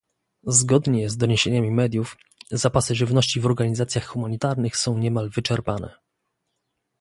[0.47, 2.17] Zgodnie z doniesieniami mediów,
[2.51, 5.93] zapasy żywności w organizacjach humanitarnych są niemal wyczerpane